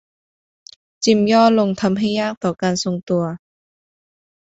[1.03, 3.23] จิมย่อลงทำให้ยากต่อการทรงตัว